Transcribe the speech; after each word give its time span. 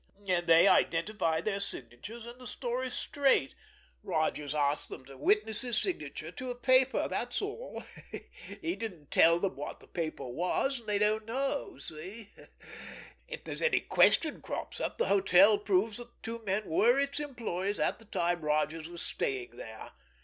They 0.23 0.67
identify 0.67 1.41
their 1.41 1.59
signatures, 1.59 2.25
and 2.25 2.39
their 2.39 2.47
story's 2.47 2.95
straight. 2.95 3.53
Rodgers 4.01 4.55
asked 4.55 4.89
them 4.89 5.05
to 5.05 5.15
witness 5.15 5.61
his 5.61 5.79
signature 5.79 6.31
to 6.31 6.49
a 6.49 6.55
paper, 6.55 7.07
that's 7.07 7.39
all. 7.39 7.83
He 8.63 8.75
didn't 8.75 9.11
tell 9.11 9.39
them 9.39 9.55
what 9.55 9.79
the 9.79 9.85
paper 9.85 10.25
was, 10.25 10.79
and 10.79 10.89
they 10.89 10.97
didn't 10.97 11.25
know—see? 11.27 12.31
If 13.27 13.43
there's 13.43 13.61
any 13.61 13.81
question 13.81 14.41
crops 14.41 14.81
up, 14.81 14.97
the 14.97 15.05
hotel 15.05 15.59
proves 15.59 15.97
that 15.97 16.05
the 16.07 16.17
two 16.23 16.43
men 16.45 16.65
were 16.65 16.99
its 16.99 17.19
employees 17.19 17.79
at 17.79 17.99
the 17.99 18.05
time 18.05 18.41
Rodgers 18.41 18.89
was 18.89 19.03
staying 19.03 19.51
there." 19.55 19.91